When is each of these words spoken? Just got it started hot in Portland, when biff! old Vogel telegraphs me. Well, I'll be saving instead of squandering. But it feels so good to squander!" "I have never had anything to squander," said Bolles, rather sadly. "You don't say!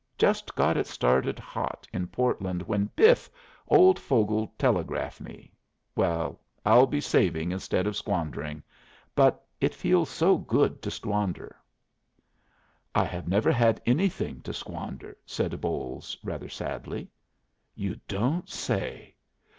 Just 0.17 0.55
got 0.55 0.77
it 0.77 0.87
started 0.87 1.37
hot 1.37 1.87
in 1.93 2.07
Portland, 2.07 2.63
when 2.63 2.89
biff! 2.95 3.29
old 3.67 3.99
Vogel 3.99 4.51
telegraphs 4.57 5.21
me. 5.21 5.53
Well, 5.95 6.39
I'll 6.65 6.87
be 6.87 6.99
saving 6.99 7.51
instead 7.51 7.85
of 7.85 7.95
squandering. 7.95 8.63
But 9.13 9.45
it 9.59 9.75
feels 9.75 10.09
so 10.09 10.39
good 10.39 10.81
to 10.81 10.89
squander!" 10.89 11.55
"I 12.95 13.05
have 13.05 13.27
never 13.27 13.51
had 13.51 13.79
anything 13.85 14.41
to 14.41 14.53
squander," 14.53 15.17
said 15.23 15.61
Bolles, 15.61 16.17
rather 16.23 16.49
sadly. 16.49 17.07
"You 17.75 17.99
don't 18.07 18.49
say! 18.49 19.13